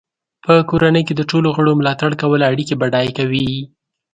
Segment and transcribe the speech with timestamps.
[0.45, 3.49] په کورنۍ کې د ټولو غړو ملاتړ کول اړیکې بډای کوي.